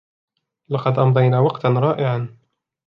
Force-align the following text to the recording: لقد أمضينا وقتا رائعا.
لقد 0.69 0.99
أمضينا 0.99 1.39
وقتا 1.39 1.67
رائعا. 1.67 2.37